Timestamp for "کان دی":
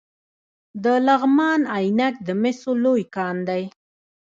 3.15-3.63